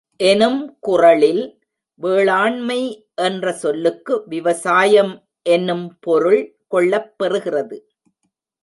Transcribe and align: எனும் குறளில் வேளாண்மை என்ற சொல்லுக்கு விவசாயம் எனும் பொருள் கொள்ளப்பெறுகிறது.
எனும் 0.19 0.77
குறளில் 0.79 1.43
வேளாண்மை 2.01 2.79
என்ற 3.15 3.51
சொல்லுக்கு 3.53 4.23
விவசாயம் 4.27 5.13
எனும் 5.49 5.97
பொருள் 5.99 6.41
கொள்ளப்பெறுகிறது. 6.75 7.77